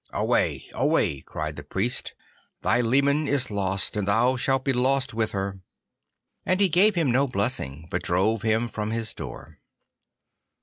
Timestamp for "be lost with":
4.65-5.31